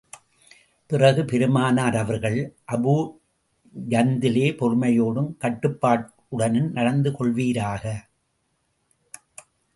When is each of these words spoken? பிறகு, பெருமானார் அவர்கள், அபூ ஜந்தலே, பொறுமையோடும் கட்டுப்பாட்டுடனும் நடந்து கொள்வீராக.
பிறகு, 0.87 1.25
பெருமானார் 1.25 1.95
அவர்கள், 1.95 2.55
அபூ 2.71 2.95
ஜந்தலே, 3.89 4.47
பொறுமையோடும் 4.61 5.29
கட்டுப்பாட்டுடனும் 5.39 6.71
நடந்து 6.71 7.11
கொள்வீராக. 7.11 8.09